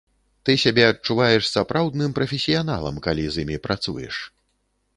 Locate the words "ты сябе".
0.47-0.83